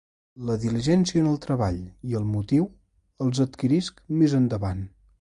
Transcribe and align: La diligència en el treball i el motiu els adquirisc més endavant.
La 0.45 0.53
diligència 0.63 1.19
en 1.25 1.27
el 1.33 1.37
treball 1.43 1.77
i 2.13 2.19
el 2.21 2.27
motiu 2.31 2.67
els 3.27 3.45
adquirisc 3.49 4.05
més 4.23 4.39
endavant. 4.45 4.87